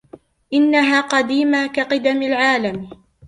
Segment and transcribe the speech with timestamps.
[0.53, 2.89] إنها قديمة كقِدم العالم.